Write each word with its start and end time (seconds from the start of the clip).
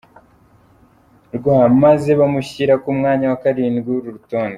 rw 1.35 1.43
maze 1.83 2.11
bamushyira 2.19 2.73
ku 2.83 2.89
mwanya 2.97 3.25
wa 3.31 3.37
karindwi 3.43 3.87
w’uru 3.91 4.09
rutonde. 4.17 4.49